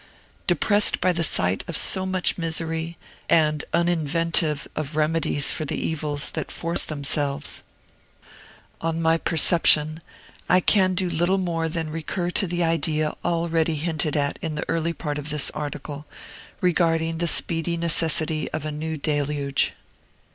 Depressed 0.47 0.99
by 0.99 1.13
the 1.13 1.21
sight 1.23 1.63
of 1.67 1.77
so 1.77 2.07
much 2.07 2.35
misery, 2.35 2.97
and 3.29 3.63
uninventive 3.71 4.67
of 4.75 4.95
remedies 4.95 5.53
for 5.53 5.63
the 5.63 5.75
evils 5.77 6.31
that 6.31 6.49
force 6.51 6.83
themselves 6.83 7.61
on 8.81 8.99
my 8.99 9.15
perception, 9.15 10.01
I 10.49 10.59
can 10.59 10.95
do 10.95 11.07
little 11.07 11.37
more 11.37 11.69
than 11.69 11.91
recur 11.91 12.31
to 12.31 12.47
the 12.47 12.63
idea 12.63 13.13
already 13.23 13.75
hinted 13.75 14.17
at 14.17 14.39
in 14.41 14.55
the 14.55 14.67
early 14.67 14.93
part 14.93 15.19
of 15.19 15.29
this 15.29 15.51
article, 15.51 16.07
regarding 16.61 17.19
the 17.19 17.27
speedy 17.27 17.77
necessity 17.77 18.49
of 18.49 18.65
a 18.65 18.71
new 18.71 18.97
deluge. 18.97 19.73